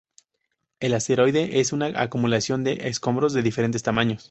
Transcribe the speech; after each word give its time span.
El 0.79 0.95
asteroide 0.95 1.59
es 1.59 1.73
una 1.73 1.91
acumulación 2.01 2.63
de 2.63 2.87
escombros 2.89 3.33
de 3.33 3.43
diferentes 3.43 3.83
tamaños. 3.83 4.19